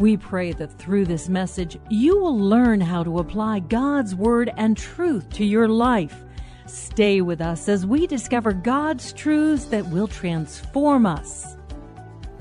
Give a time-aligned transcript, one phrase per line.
[0.00, 4.76] We pray that through this message, you will learn how to apply God's Word and
[4.76, 6.24] truth to your life.
[6.66, 11.56] Stay with us as we discover God's truths that will transform us.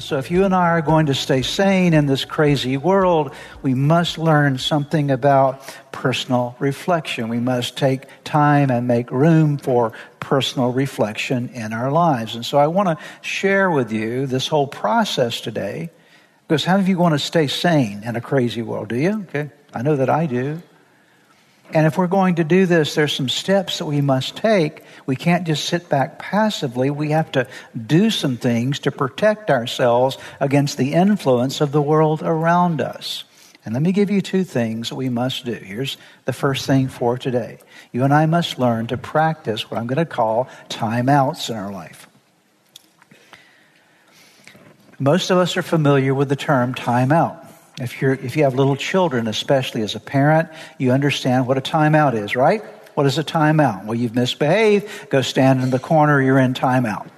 [0.04, 3.74] So, if you and I are going to stay sane in this crazy world, we
[3.74, 5.62] must learn something about
[5.94, 7.30] personal reflection.
[7.30, 12.36] We must take time and make room for personal reflection in our lives.
[12.36, 15.90] And so, I want to share with you this whole process today
[16.50, 18.90] because how many of you want to stay sane in a crazy world?
[18.90, 19.22] Do you?
[19.30, 19.52] Okay.
[19.74, 20.62] I know that I do.
[21.74, 24.84] And if we're going to do this, there's some steps that we must take.
[25.08, 26.92] We can't just sit back passively.
[26.92, 32.22] We have to do some things to protect ourselves against the influence of the world
[32.22, 33.24] around us.
[33.66, 35.54] And let me give you two things that we must do.
[35.54, 37.58] Here's the first thing for today.
[37.92, 41.72] You and I must learn to practice what I'm going to call timeouts in our
[41.72, 42.08] life.
[45.00, 47.43] Most of us are familiar with the term timeout.
[47.80, 51.62] If, you're, if you have little children, especially as a parent, you understand what a
[51.62, 52.64] timeout is, right?
[52.94, 53.86] What is a timeout?
[53.86, 57.10] Well, you've misbehaved, go stand in the corner, you're in timeout.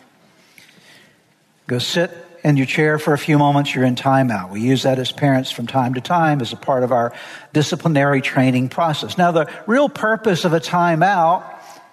[1.68, 2.12] Go sit
[2.44, 4.52] in your chair for a few moments, you're in timeout.
[4.52, 7.12] We use that as parents from time to time as a part of our
[7.52, 9.18] disciplinary training process.
[9.18, 11.44] Now, the real purpose of a timeout,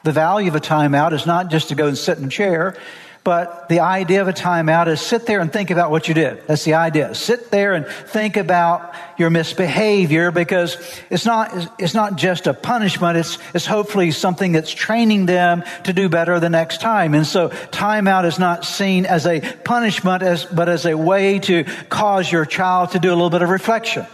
[0.04, 2.76] the value of a timeout is not just to go and sit in a chair.
[3.24, 6.44] But the idea of a timeout is sit there and think about what you did.
[6.48, 7.14] That's the idea.
[7.14, 10.76] Sit there and think about your misbehavior because
[11.08, 13.16] it's not, it's not just a punishment.
[13.16, 17.14] It's, it's hopefully something that's training them to do better the next time.
[17.14, 21.62] And so timeout is not seen as a punishment, as, but as a way to
[21.88, 24.04] cause your child to do a little bit of reflection.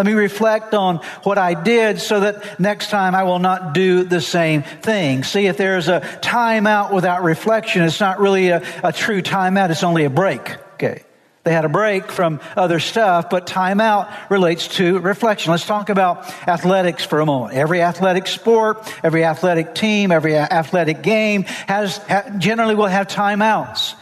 [0.00, 4.02] Let me reflect on what I did so that next time I will not do
[4.02, 5.24] the same thing.
[5.24, 9.84] See, if there's a timeout without reflection, it's not really a, a true timeout, it's
[9.84, 10.56] only a break.
[10.76, 11.04] Okay.
[11.44, 15.50] They had a break from other stuff, but timeout relates to reflection.
[15.50, 17.52] Let's talk about athletics for a moment.
[17.52, 22.00] Every athletic sport, every athletic team, every athletic game has,
[22.38, 23.96] generally will have timeouts.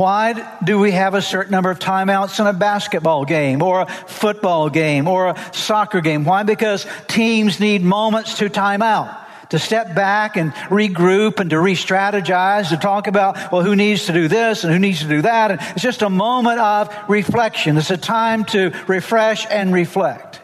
[0.00, 3.86] Why do we have a certain number of timeouts in a basketball game or a
[3.86, 6.24] football game or a soccer game?
[6.24, 6.42] Why?
[6.42, 9.14] Because teams need moments to time out
[9.50, 14.14] to step back and regroup and to re-strategize, to talk about, well, who needs to
[14.14, 15.50] do this and who needs to do that.
[15.50, 17.76] And it's just a moment of reflection.
[17.76, 20.40] It's a time to refresh and reflect.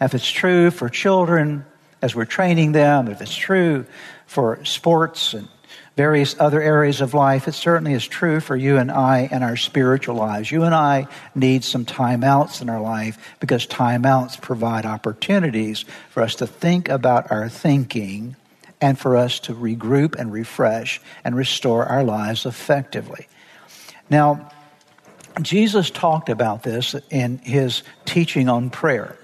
[0.00, 1.66] If it's true for children
[2.00, 3.84] as we're training them, if it's true
[4.26, 5.48] for sports and
[5.96, 9.56] various other areas of life, it certainly is true for you and I and our
[9.56, 10.52] spiritual lives.
[10.52, 16.34] You and I need some timeouts in our life because timeouts provide opportunities for us
[16.36, 18.36] to think about our thinking
[18.80, 23.26] and for us to regroup and refresh and restore our lives effectively.
[24.10, 24.50] Now,
[25.40, 29.16] Jesus talked about this in his teaching on prayer.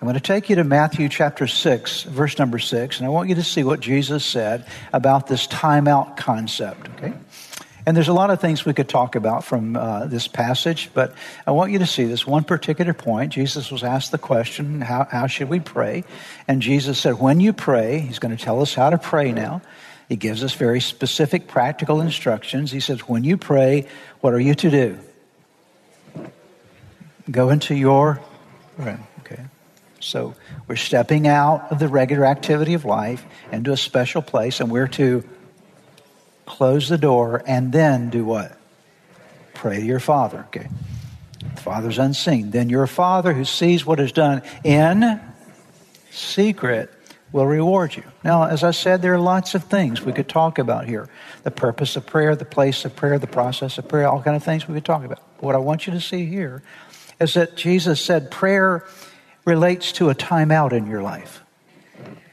[0.00, 3.28] I'm going to take you to Matthew chapter 6, verse number 6, and I want
[3.28, 7.12] you to see what Jesus said about this timeout concept, okay?
[7.84, 11.12] And there's a lot of things we could talk about from uh, this passage, but
[11.46, 13.34] I want you to see this one particular point.
[13.34, 16.04] Jesus was asked the question, how, how should we pray?
[16.48, 19.60] And Jesus said, when you pray, he's going to tell us how to pray now.
[20.08, 22.72] He gives us very specific practical instructions.
[22.72, 23.86] He says, when you pray,
[24.22, 24.98] what are you to do?
[27.30, 28.18] Go into your
[28.78, 29.06] room.
[30.00, 30.34] So
[30.66, 34.88] we're stepping out of the regular activity of life into a special place, and we're
[34.88, 35.22] to
[36.46, 38.58] close the door and then do what?
[39.54, 40.40] Pray to your Father.
[40.48, 40.68] Okay.
[41.38, 42.50] The Father's unseen.
[42.50, 45.20] Then your Father who sees what is done in
[46.10, 46.90] secret
[47.32, 48.02] will reward you.
[48.24, 51.08] Now, as I said, there are lots of things we could talk about here.
[51.44, 54.42] The purpose of prayer, the place of prayer, the process of prayer, all kind of
[54.42, 55.22] things we could talk about.
[55.36, 56.62] But what I want you to see here
[57.20, 58.84] is that Jesus said prayer
[59.44, 61.42] relates to a timeout in your life.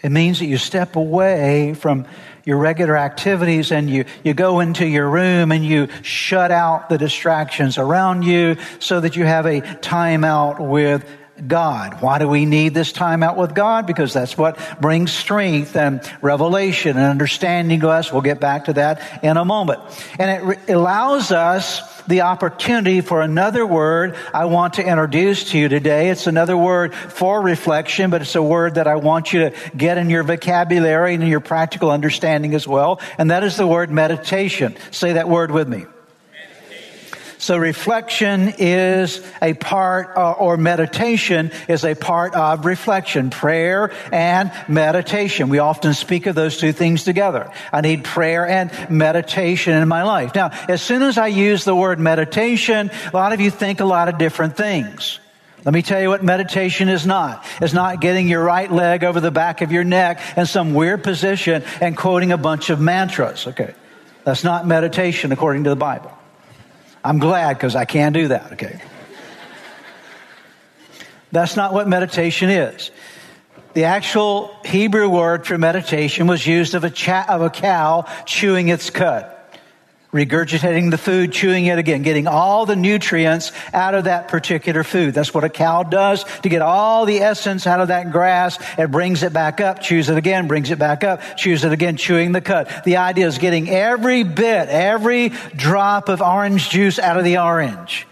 [0.04, 2.06] It means that you step away from
[2.46, 6.98] your regular activities and you, you go into your room and you shut out the
[6.98, 11.06] distractions around you so that you have a timeout with
[11.46, 12.02] God.
[12.02, 13.86] Why do we need this time out with God?
[13.86, 18.12] Because that's what brings strength and revelation and understanding to us.
[18.12, 19.82] We'll get back to that in a moment.
[20.18, 25.58] And it re- allows us the opportunity for another word I want to introduce to
[25.58, 26.10] you today.
[26.10, 29.98] It's another word for reflection, but it's a word that I want you to get
[29.98, 33.00] in your vocabulary and in your practical understanding as well.
[33.18, 34.76] And that is the word meditation.
[34.92, 35.86] Say that word with me.
[37.48, 44.52] So reflection is a part, uh, or meditation is a part of reflection, prayer and
[44.68, 45.48] meditation.
[45.48, 47.50] We often speak of those two things together.
[47.72, 50.36] I need prayer and meditation in my life.
[50.36, 53.86] Now, as soon as I use the word meditation, a lot of you think a
[53.86, 55.22] lot of different things.
[55.64, 57.46] Let me tell you what meditation is not.
[57.62, 61.02] It's not getting your right leg over the back of your neck in some weird
[61.02, 63.48] position and quoting a bunch of mantras.
[63.48, 63.74] Okay.
[64.26, 66.17] That's not meditation according to the Bible.
[67.08, 68.82] I'm glad because I can do that, okay?
[71.32, 72.92] That's not what meditation is.
[73.76, 78.68] The actual Hebrew word for meditation was used of a, cha- of a cow chewing
[78.68, 79.34] its cud,
[80.18, 85.14] regurgitating the food, chewing it again, getting all the nutrients out of that particular food.
[85.14, 88.58] That's what a cow does to get all the essence out of that grass.
[88.78, 91.98] It brings it back up, chews it again, brings it back up, chews it again,
[91.98, 92.68] chewing the cud.
[92.86, 98.08] The idea is getting every bit, every drop of orange juice out of the orange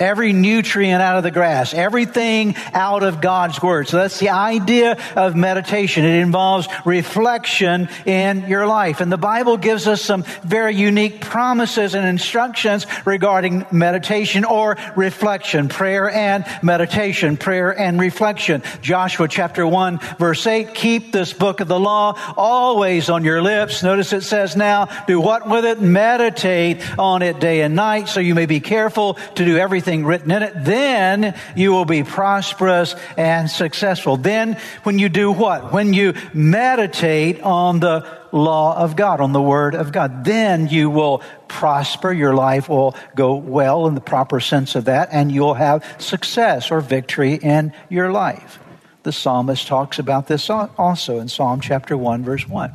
[0.00, 3.88] every nutrient out of the grass, everything out of God's Word.
[3.88, 6.04] So that's the idea of meditation.
[6.04, 9.00] It involves reflection in your life.
[9.00, 15.68] And the Bible gives us some very unique promises and instructions regarding meditation or reflection,
[15.68, 18.62] prayer and meditation, prayer and reflection.
[18.80, 23.82] Joshua chapter 1 verse 8, keep this book of the law always on your lips.
[23.82, 25.80] Notice it says now, do what with it?
[25.80, 30.04] Meditate on it day and night so you may be careful to do everything everything
[30.04, 34.18] written in it, then you will be prosperous and successful.
[34.18, 35.72] Then when you do what?
[35.72, 40.90] When you meditate on the law of God, on the word of God, then you
[40.90, 42.12] will prosper.
[42.12, 46.70] Your life will go well in the proper sense of that, and you'll have success
[46.70, 48.58] or victory in your life.
[49.04, 52.74] The psalmist talks about this also in Psalm chapter 1, verse 1,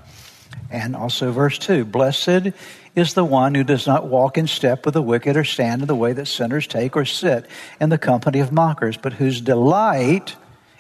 [0.73, 1.85] and also verse 2.
[1.85, 2.51] Blessed
[2.95, 5.87] is the one who does not walk in step with the wicked or stand in
[5.87, 7.45] the way that sinners take or sit
[7.79, 10.35] in the company of mockers, but whose delight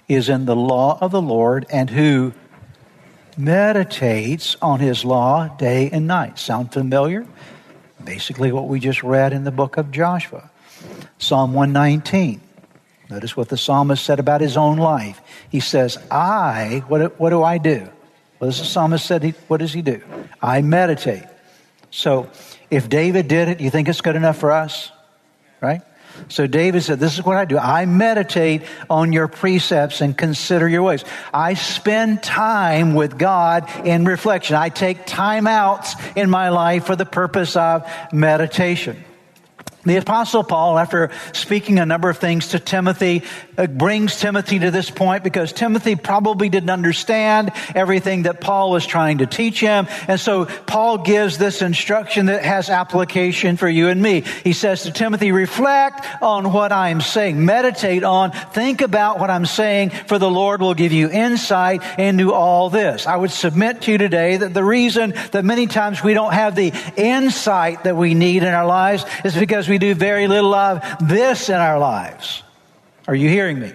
[0.07, 2.33] is in the law of the Lord and who
[3.37, 6.39] meditates on his law day and night.
[6.39, 7.25] Sound familiar?
[8.03, 10.49] Basically, what we just read in the book of Joshua.
[11.19, 12.41] Psalm 119.
[13.09, 15.21] Notice what the psalmist said about his own life.
[15.49, 17.89] He says, I, what, what do I do?
[18.43, 19.23] What does the psalmist said?
[19.23, 20.01] He, what does he do?
[20.41, 21.23] I meditate.
[21.91, 22.29] So
[22.69, 24.91] if David did it, you think it's good enough for us?
[25.61, 25.81] Right?
[26.27, 27.57] So David said, This is what I do.
[27.57, 31.05] I meditate on your precepts and consider your ways.
[31.33, 34.57] I spend time with God in reflection.
[34.57, 39.05] I take time outs in my life for the purpose of meditation.
[39.85, 43.23] The apostle Paul, after speaking a number of things to Timothy,
[43.57, 48.85] uh, brings Timothy to this point because Timothy probably didn't understand everything that Paul was
[48.85, 49.87] trying to teach him.
[50.07, 54.21] And so Paul gives this instruction that has application for you and me.
[54.43, 57.43] He says to Timothy, reflect on what I'm saying.
[57.43, 62.31] Meditate on, think about what I'm saying, for the Lord will give you insight into
[62.31, 63.05] all this.
[63.05, 66.55] I would submit to you today that the reason that many times we don't have
[66.55, 70.83] the insight that we need in our lives is because we do very little of
[71.01, 72.43] this in our lives.
[73.07, 73.73] Are you hearing me?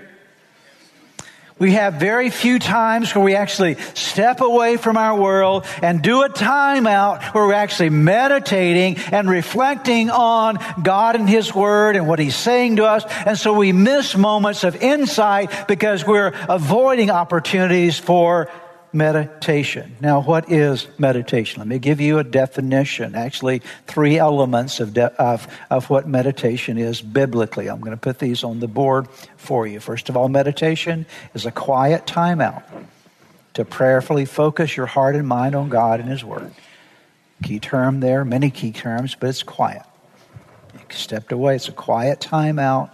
[1.59, 6.23] We have very few times where we actually step away from our world and do
[6.23, 12.21] a timeout where we're actually meditating and reflecting on God and His Word and what
[12.21, 13.05] He's saying to us.
[13.27, 18.49] And so we miss moments of insight because we're avoiding opportunities for
[18.93, 19.97] meditation.
[20.01, 21.61] Now, what is meditation?
[21.61, 23.15] Let me give you a definition.
[23.15, 27.69] Actually, three elements of, de- of, of what meditation is biblically.
[27.69, 29.81] I'm going to put these on the board for you.
[29.81, 32.63] First of all, meditation is a quiet timeout
[33.55, 36.53] to prayerfully focus your heart and mind on God and His Word.
[37.43, 39.83] Key term there, many key terms, but it's quiet.
[40.75, 41.57] You stepped away.
[41.57, 42.91] It's a quiet timeout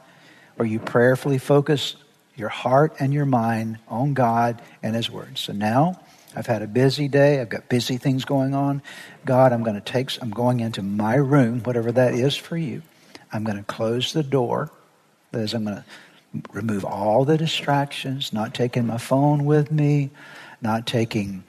[0.57, 1.97] where you prayerfully focus
[2.37, 5.39] your heart and your mind on God and His Word.
[5.39, 6.01] So now
[6.37, 7.41] I've had a busy day.
[7.41, 8.83] I've got busy things going on.
[9.25, 12.83] God, I'm going to take, I'm going into my room, whatever that is for you.
[13.33, 14.71] I'm going to close the door.
[15.33, 15.85] That is, I'm going to
[16.53, 20.11] remove all the distractions, not taking my phone with me,
[20.61, 21.45] not taking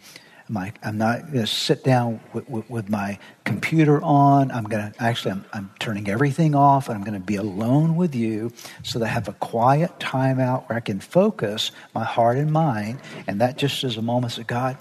[0.48, 4.52] I'm not going to sit down with, with, with, my computer on.
[4.52, 7.96] I'm going to actually, I'm, I'm turning everything off and I'm going to be alone
[7.96, 8.52] with you
[8.84, 12.52] so that I have a quiet time out where I can focus my heart and
[12.52, 13.00] mind.
[13.26, 14.78] And that just is a moment of God,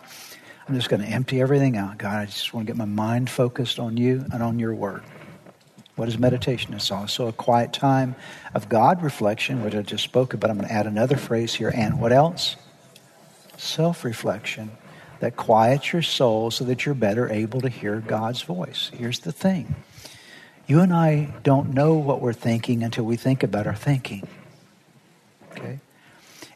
[0.69, 1.97] I'm just going to empty everything out.
[1.97, 5.03] God, I just want to get my mind focused on you and on your word.
[5.97, 6.75] What is meditation?
[6.75, 8.17] It's also a quiet time
[8.53, 10.51] of God reflection, which I just spoke about.
[10.51, 11.73] I'm going to add another phrase here.
[11.75, 12.57] And what else?
[13.57, 14.71] Self reflection
[15.25, 18.91] that quiets your soul so that you're better able to hear God's voice.
[18.93, 19.75] Here's the thing
[20.67, 24.29] you and I don't know what we're thinking until we think about our thinking.
[25.53, 25.81] Okay?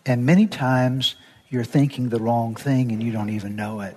[0.05, 1.15] And many times
[1.49, 3.97] you're thinking the wrong thing and you don't even know it.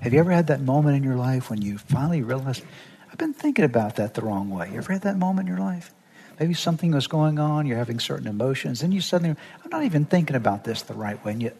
[0.00, 2.64] Have you ever had that moment in your life when you finally realized,
[3.10, 4.70] I've been thinking about that the wrong way?
[4.70, 5.92] You ever had that moment in your life?
[6.40, 10.06] Maybe something was going on, you're having certain emotions, and you suddenly, I'm not even
[10.06, 11.32] thinking about this the right way.
[11.32, 11.52] And you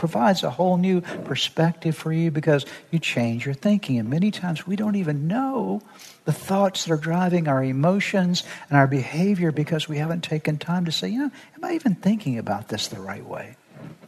[0.00, 3.98] provides a whole new perspective for you because you change your thinking.
[3.98, 5.82] And many times we don't even know
[6.24, 10.86] the thoughts that are driving our emotions and our behavior because we haven't taken time
[10.86, 13.56] to say, you know, am I even thinking about this the right way?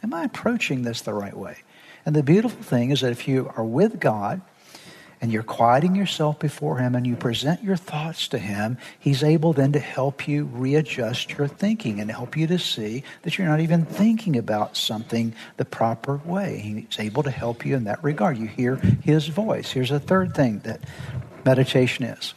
[0.01, 1.57] Am I approaching this the right way?
[2.07, 4.41] And the beautiful thing is that if you are with God,
[5.23, 9.53] and you're quieting yourself before Him and you present your thoughts to Him, He's able
[9.53, 13.61] then to help you readjust your thinking and help you to see that you're not
[13.61, 16.59] even thinking about something the proper way.
[16.59, 18.37] He's able to help you in that regard.
[18.37, 19.71] You hear His voice.
[19.71, 20.81] Here's a third thing that
[21.45, 22.33] meditation is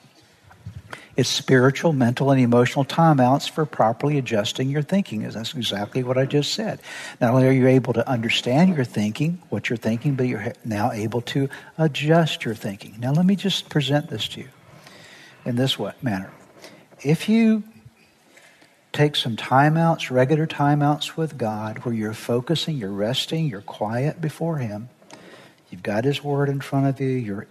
[1.17, 5.23] it's spiritual, mental, and emotional timeouts for properly adjusting your thinking.
[5.23, 6.81] That's exactly what I just said.
[7.21, 10.93] Not only are you able to understand your thinking, what you're thinking, but you're now
[10.93, 12.97] able to adjust your thinking.
[12.99, 14.49] Now, let me just present this to you
[15.47, 16.31] in this way, manner.
[17.03, 17.63] If you
[18.93, 24.59] take some timeouts, regular timeouts with God, where you're focusing, you're resting, you're quiet before
[24.59, 24.91] Him,
[25.71, 27.47] you've got His Word in front of you, you're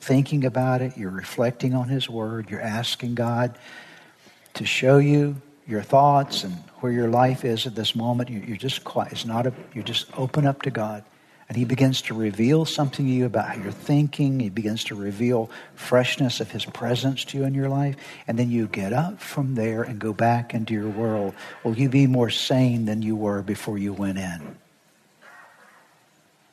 [0.00, 3.56] thinking about it, you're reflecting on His Word, you're asking God
[4.54, 8.30] to show you your thoughts and where your life is at this moment.
[8.30, 9.12] You're just quiet.
[9.12, 11.04] It's not a, you just open up to God.
[11.48, 14.38] And He begins to reveal something to you about how you're thinking.
[14.40, 17.96] He begins to reveal freshness of His presence to you in your life.
[18.26, 21.34] And then you get up from there and go back into your world.
[21.64, 24.56] Will you be more sane than you were before you went in?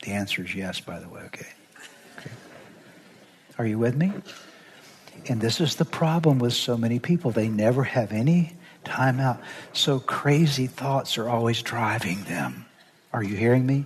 [0.03, 1.47] The answer is yes, by the way, okay?
[3.57, 4.13] Are you with me?
[5.29, 7.31] And this is the problem with so many people.
[7.31, 9.41] They never have any time out.
[9.73, 12.65] So crazy thoughts are always driving them.
[13.11, 13.85] Are you hearing me?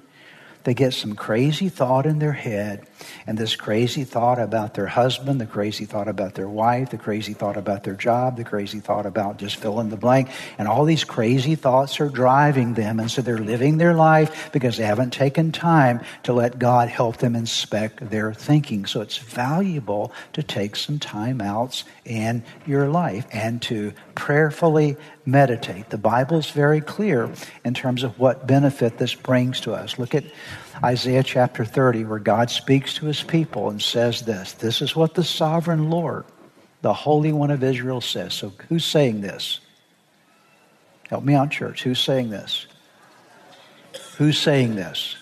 [0.64, 2.86] They get some crazy thought in their head,
[3.26, 7.34] and this crazy thought about their husband, the crazy thought about their wife, the crazy
[7.34, 10.86] thought about their job, the crazy thought about just fill in the blank, and all
[10.86, 15.14] these crazy thoughts are driving them, and so they're living their life because they haven't
[15.14, 18.86] taken time to let God help them inspect their thinking.
[18.86, 25.90] So it's valuable to take some time outs in your life and to prayerfully meditate.
[25.90, 27.28] The Bible is very clear
[27.66, 29.98] in terms of what benefit this brings to us.
[29.98, 30.24] Look at
[30.84, 35.16] Isaiah chapter 30, where God speaks to his people and says this This is what
[35.16, 36.26] the sovereign Lord,
[36.84, 38.36] the Holy One of Israel, says.
[38.36, 39.60] So who's saying this?
[41.10, 41.82] Help me out, church.
[41.82, 42.68] Who's saying this?
[44.18, 45.16] Who's saying this?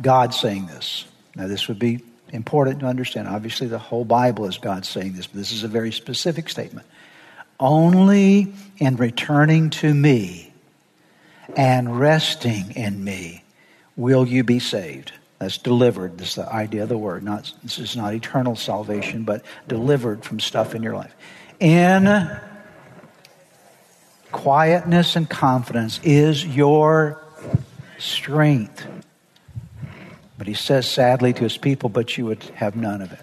[0.00, 1.04] God saying this.
[1.36, 2.00] Now, this would be
[2.32, 3.28] important to understand.
[3.28, 6.86] Obviously, the whole Bible is God saying this, but this is a very specific statement.
[7.60, 10.52] Only in returning to me
[11.56, 13.44] and resting in me
[13.96, 15.12] will you be saved.
[15.38, 16.18] That's delivered.
[16.18, 17.22] This is the idea of the word.
[17.22, 21.14] Not, this is not eternal salvation, but delivered from stuff in your life.
[21.58, 22.30] In
[24.32, 27.22] quietness and confidence is your
[27.98, 28.86] strength.
[30.38, 33.20] But he says sadly to his people, but you would have none of it.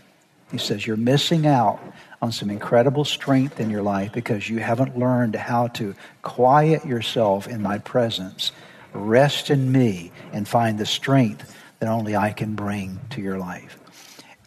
[0.52, 1.80] He says, You're missing out
[2.22, 7.48] on some incredible strength in your life because you haven't learned how to quiet yourself
[7.48, 8.52] in my presence,
[8.94, 13.78] rest in me, and find the strength that only I can bring to your life.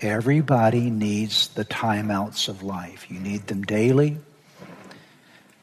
[0.00, 3.10] Everybody needs the timeouts of life.
[3.10, 4.18] You need them daily,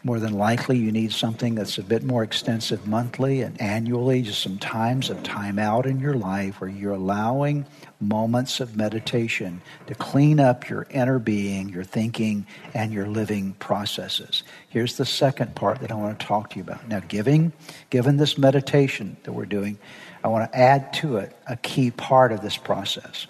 [0.07, 4.41] More than likely, you need something that's a bit more extensive monthly and annually, just
[4.41, 7.65] some times of time out in your life where you're allowing
[7.99, 14.43] moments of meditation to clean up your inner being, your thinking, and your living processes.
[14.69, 16.87] Here's the second part that I want to talk to you about.
[16.87, 17.51] Now, giving,
[17.89, 19.77] given this meditation that we're doing,
[20.23, 23.27] I want to add to it a key part of this process.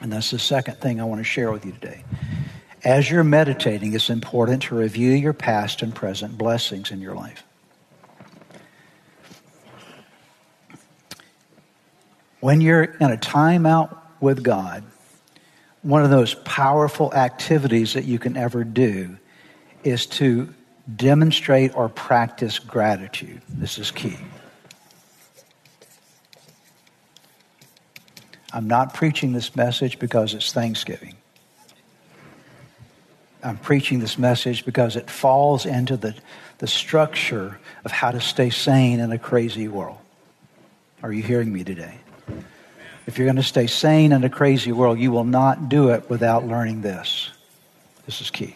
[0.00, 2.02] And that's the second thing I want to share with you today.
[2.84, 7.42] As you're meditating, it's important to review your past and present blessings in your life.
[12.40, 14.84] When you're in a time out with God,
[15.82, 19.18] one of those powerful activities that you can ever do
[19.82, 20.54] is to
[20.94, 23.42] demonstrate or practice gratitude.
[23.48, 24.16] This is key.
[28.52, 31.16] I'm not preaching this message because it's Thanksgiving.
[33.48, 36.14] I'm preaching this message because it falls into the,
[36.58, 39.98] the structure of how to stay sane in a crazy world.
[41.02, 41.98] Are you hearing me today?
[43.06, 46.10] If you're going to stay sane in a crazy world, you will not do it
[46.10, 47.30] without learning this.
[48.04, 48.54] This is key.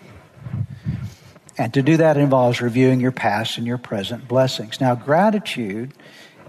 [1.57, 4.81] And to do that involves reviewing your past and your present blessings.
[4.81, 5.93] Now, gratitude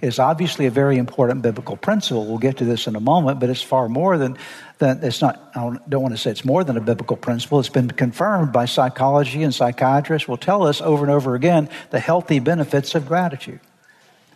[0.01, 2.25] is obviously a very important biblical principle.
[2.25, 4.37] We'll get to this in a moment, but it's far more than,
[4.83, 7.59] than it's not, I don't want to say it's more than a biblical principle.
[7.59, 11.99] It's been confirmed by psychology and psychiatrists will tell us over and over again the
[11.99, 13.61] healthy benefits of gratitude.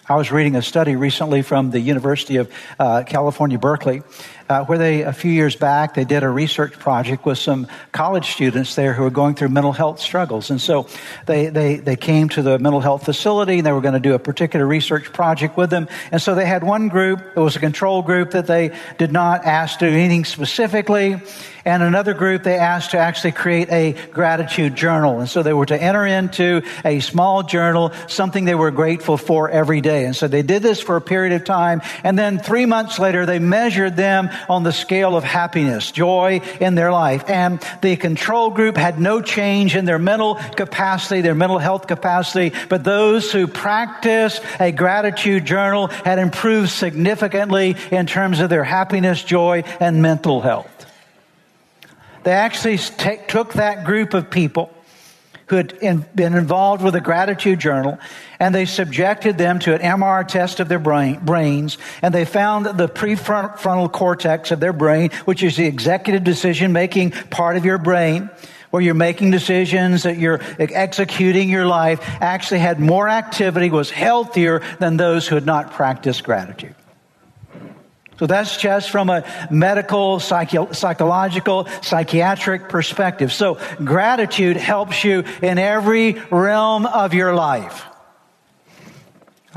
[0.10, 2.50] I was reading a study recently from the University of
[2.80, 4.04] uh, California, Berkeley,
[4.50, 8.32] uh, where they, a few years back, they did a research project with some college
[8.32, 10.50] students there who were going through mental health struggles.
[10.50, 10.88] And so
[11.26, 14.14] they, they, they came to the mental health facility and they were going to do
[14.14, 15.88] a particular research project with them.
[16.12, 19.46] And so they had one group, it was a control group that they did not
[19.46, 21.22] ask to do anything specifically.
[21.68, 25.20] And another group they asked to actually create a gratitude journal.
[25.20, 29.50] And so they were to enter into a small journal, something they were grateful for
[29.50, 30.06] every day.
[30.06, 31.82] And so they did this for a period of time.
[32.06, 36.76] And then three months later, they measured them on the scale of happiness, joy in
[36.76, 37.24] their life.
[37.30, 42.54] And the control group had no change in their mental capacity, their mental health capacity,
[42.70, 49.24] but those who practiced a gratitude journal had improved significantly in terms of their happiness,
[49.24, 50.86] joy, and mental health.
[52.24, 54.72] They actually took that group of people
[55.48, 57.98] who had in, been involved with a gratitude journal,
[58.40, 62.66] and they subjected them to an MR test of their brain, brains, and they found
[62.66, 67.78] the prefrontal cortex of their brain, which is the executive decision making part of your
[67.78, 68.30] brain,
[68.72, 74.62] where you're making decisions, that you're executing your life, actually had more activity, was healthier
[74.80, 76.76] than those who had not practiced gratitude.
[78.20, 83.32] So that's just from a medical, psycho- psychological, psychiatric perspective.
[83.32, 87.86] So gratitude helps you in every realm of your life.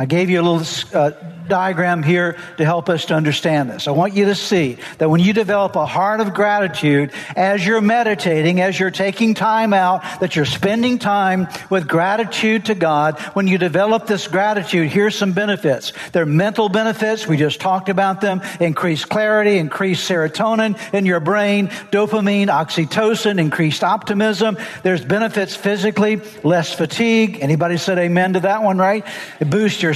[0.01, 1.11] I gave you a little uh,
[1.47, 3.87] diagram here to help us to understand this.
[3.87, 7.83] I want you to see that when you develop a heart of gratitude, as you're
[7.83, 13.47] meditating, as you're taking time out, that you're spending time with gratitude to God, when
[13.47, 15.93] you develop this gratitude, here's some benefits.
[16.13, 17.27] They're mental benefits.
[17.27, 18.41] We just talked about them.
[18.59, 24.57] Increased clarity, increased serotonin in your brain, dopamine, oxytocin, increased optimism.
[24.83, 27.39] There's benefits physically, less fatigue.
[27.43, 29.05] Anybody said amen to that one, right?
[29.41, 29.89] It boosts your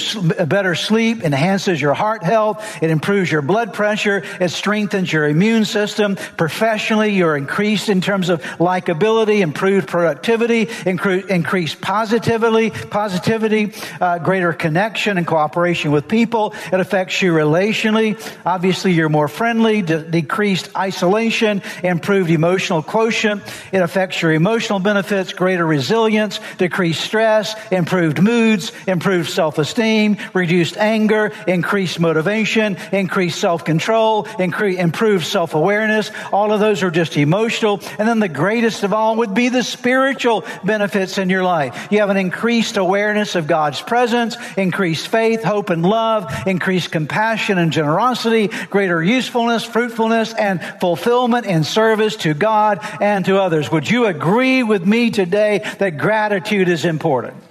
[0.46, 5.64] better sleep, enhances your heart health, it improves your blood pressure, it strengthens your immune
[5.64, 6.16] system.
[6.16, 15.18] Professionally, you're increased in terms of likability, improved productivity, increased positivity, positivity, uh, greater connection
[15.18, 16.54] and cooperation with people.
[16.72, 18.18] It affects you relationally.
[18.46, 23.42] Obviously, you're more friendly, de- decreased isolation, improved emotional quotient.
[23.70, 30.76] It affects your emotional benefits, greater resilience, decreased stress, improved moods, improved self-esteem esteem, reduced
[30.76, 36.10] anger, increased motivation, increased self-control, incre- improved self-awareness.
[36.32, 37.80] All of those are just emotional.
[37.98, 41.88] And then the greatest of all would be the spiritual benefits in your life.
[41.90, 47.58] You have an increased awareness of God's presence, increased faith, hope, and love, increased compassion
[47.58, 53.70] and generosity, greater usefulness, fruitfulness, and fulfillment in service to God and to others.
[53.72, 57.43] Would you agree with me today that gratitude is important?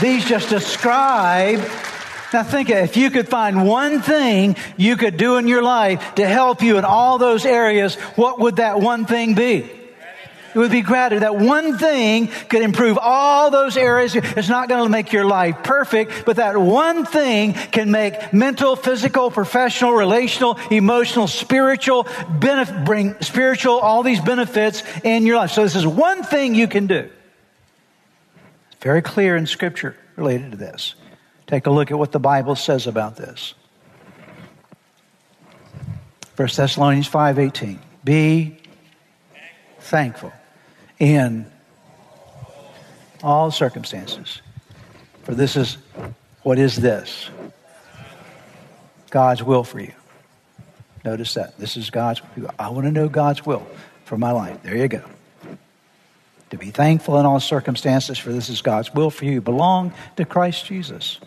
[0.00, 1.58] These just describe.
[2.32, 6.26] Now think if you could find one thing you could do in your life to
[6.26, 9.68] help you in all those areas, what would that one thing be?
[10.52, 11.22] It would be gratitude.
[11.22, 14.16] That one thing could improve all those areas.
[14.16, 18.74] It's not going to make your life perfect, but that one thing can make mental,
[18.74, 25.52] physical, professional, relational, emotional, spiritual, benefit, bring spiritual, all these benefits in your life.
[25.52, 27.10] So this is one thing you can do.
[28.80, 30.94] Very clear in scripture related to this.
[31.46, 33.54] Take a look at what the Bible says about this.
[36.36, 37.78] 1 Thessalonians 5:18.
[38.04, 38.56] Be
[39.80, 40.32] thankful
[40.98, 41.50] in
[43.22, 44.40] all circumstances.
[45.24, 45.76] For this is
[46.42, 47.28] what is this?
[49.10, 49.92] God's will for you.
[51.04, 51.58] Notice that.
[51.58, 52.22] This is God's
[52.58, 53.66] I want to know God's will
[54.04, 54.62] for my life.
[54.62, 55.02] There you go.
[56.50, 59.40] To be thankful in all circumstances, for this is God's will for you.
[59.40, 61.18] Belong to Christ Jesus.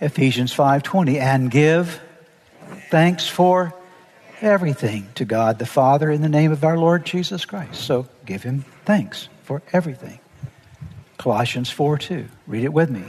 [0.00, 2.00] Ephesians 5:20 and give
[2.90, 3.74] thanks for
[4.40, 7.82] everything to God the Father in the name of our Lord Jesus Christ.
[7.82, 10.20] So give him thanks for everything.
[11.18, 12.28] Colossians 4 2.
[12.46, 13.04] Read it with me.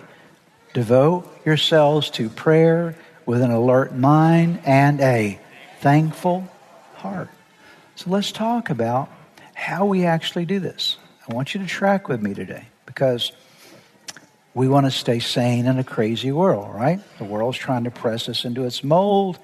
[0.74, 5.40] Devote yourselves to prayer with an alert mind and a
[5.80, 6.50] thankful
[6.96, 7.30] heart.
[7.96, 9.10] So let's talk about
[9.62, 10.98] how we actually do this.
[11.30, 13.32] I want you to track with me today because
[14.54, 17.00] we want to stay sane in a crazy world, right?
[17.20, 19.40] The world's trying to press us into its mold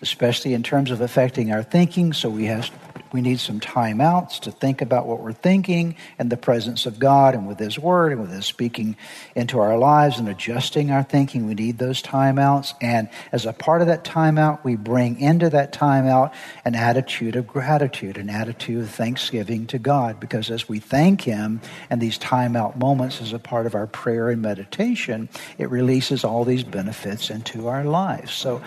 [0.00, 2.12] especially in terms of affecting our thinking.
[2.12, 2.70] So we have
[3.12, 7.34] we need some timeouts to think about what we're thinking and the presence of God
[7.34, 8.96] and with His Word and with His speaking
[9.34, 11.46] into our lives and adjusting our thinking.
[11.46, 12.74] We need those timeouts.
[12.80, 16.32] And as a part of that timeout, we bring into that timeout
[16.64, 20.20] an attitude of gratitude, an attitude of thanksgiving to God.
[20.20, 24.30] Because as we thank Him and these timeout moments as a part of our prayer
[24.30, 28.32] and meditation, it releases all these benefits into our lives.
[28.32, 28.62] So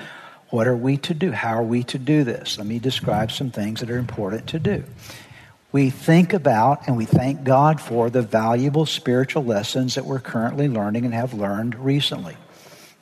[0.51, 1.31] what are we to do?
[1.31, 2.57] How are we to do this?
[2.57, 4.83] Let me describe some things that are important to do.
[5.71, 10.67] We think about and we thank God for the valuable spiritual lessons that we're currently
[10.67, 12.35] learning and have learned recently.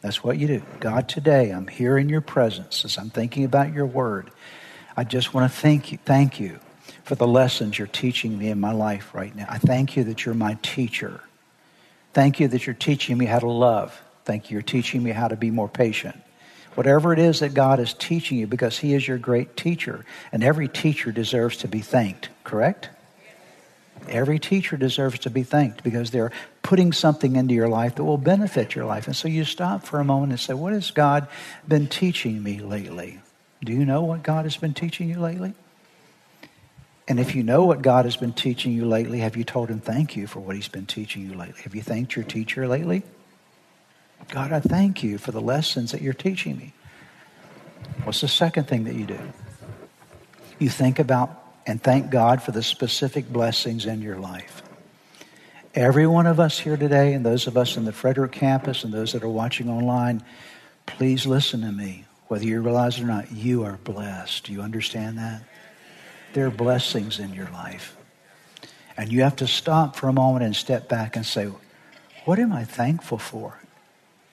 [0.01, 0.61] That's what you do.
[0.79, 4.29] God, today I'm here in your presence as I'm thinking about your word.
[4.95, 6.59] I just want to thank you, thank you
[7.03, 9.47] for the lessons you're teaching me in my life right now.
[9.49, 11.21] I thank you that you're my teacher.
[12.13, 13.99] Thank you that you're teaching me how to love.
[14.25, 16.15] Thank you you're teaching me how to be more patient.
[16.75, 20.05] Whatever it is that God is teaching you, because He is your great teacher.
[20.31, 22.89] And every teacher deserves to be thanked, correct?
[24.07, 28.17] Every teacher deserves to be thanked because they're putting something into your life that will
[28.17, 29.07] benefit your life.
[29.07, 31.27] And so you stop for a moment and say, What has God
[31.67, 33.19] been teaching me lately?
[33.63, 35.53] Do you know what God has been teaching you lately?
[37.07, 39.79] And if you know what God has been teaching you lately, have you told Him
[39.79, 41.61] thank you for what He's been teaching you lately?
[41.63, 43.03] Have you thanked your teacher lately?
[44.27, 46.73] God, I thank you for the lessons that you're teaching me.
[48.03, 49.19] What's the second thing that you do?
[50.59, 54.61] You think about and thank God for the specific blessings in your life.
[55.75, 58.93] Every one of us here today, and those of us in the Frederick campus and
[58.93, 60.23] those that are watching online,
[60.85, 62.05] please listen to me.
[62.27, 64.45] Whether you realize it or not, you are blessed.
[64.45, 65.43] Do you understand that?
[66.33, 67.95] There are blessings in your life.
[68.97, 71.49] And you have to stop for a moment and step back and say,
[72.25, 73.59] What am I thankful for?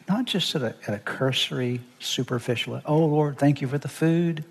[0.09, 4.45] Not just at a, at a cursory, superficial, oh Lord, thank you for the food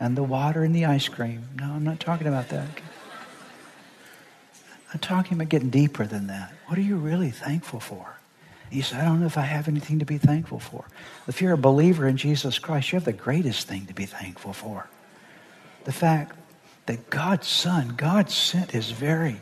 [0.00, 1.48] and the water and the ice cream.
[1.56, 2.68] No, I'm not talking about that.
[4.92, 6.52] I'm talking about getting deeper than that.
[6.66, 8.16] What are you really thankful for?
[8.70, 10.84] You say, I don't know if I have anything to be thankful for.
[11.28, 14.52] If you're a believer in Jesus Christ, you have the greatest thing to be thankful
[14.52, 14.88] for.
[15.84, 16.36] The fact
[16.86, 19.40] that God's Son, God sent His very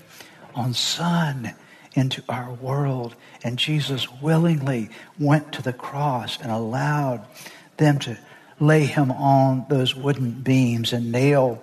[0.55, 1.55] own Son
[1.95, 3.15] into our world.
[3.43, 7.27] And Jesus willingly went to the cross and allowed
[7.77, 8.19] them to
[8.61, 11.63] lay him on those wooden beams and nail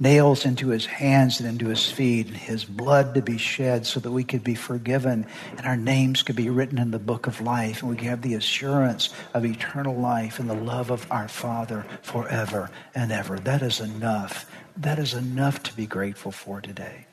[0.00, 3.98] nails into his hands and into his feet and his blood to be shed so
[3.98, 7.40] that we could be forgiven and our names could be written in the book of
[7.40, 11.28] life and we could have the assurance of eternal life and the love of our
[11.28, 13.38] father forever and ever.
[13.40, 14.48] That is enough.
[14.76, 17.07] That is enough to be grateful for today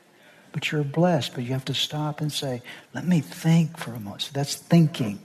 [0.56, 1.34] but you're blessed.
[1.34, 2.62] But you have to stop and say,
[2.94, 4.22] let me think for a moment.
[4.22, 5.18] So that's thinking.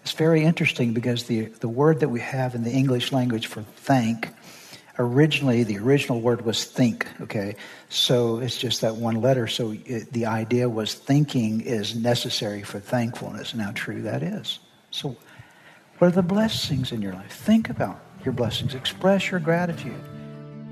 [0.00, 3.60] It's very interesting because the, the word that we have in the English language for
[3.60, 4.30] thank,
[4.98, 7.56] originally, the original word was think, okay?
[7.90, 9.46] So it's just that one letter.
[9.46, 13.52] So it, the idea was thinking is necessary for thankfulness.
[13.52, 14.58] And now, true, that is.
[14.90, 15.18] So,
[15.98, 17.32] what are the blessings in your life?
[17.32, 20.00] Think about your blessings, express your gratitude.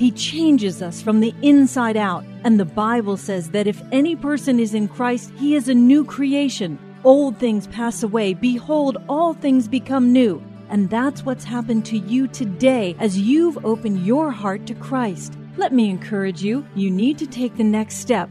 [0.00, 2.24] He changes us from the inside out.
[2.42, 6.06] And the Bible says that if any person is in Christ, he is a new
[6.06, 6.78] creation.
[7.04, 8.32] Old things pass away.
[8.32, 10.42] Behold, all things become new.
[10.70, 15.34] And that's what's happened to you today as you've opened your heart to Christ.
[15.58, 18.30] Let me encourage you, you need to take the next step.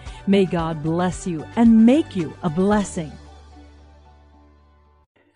[0.27, 3.11] May God bless you and make you a blessing.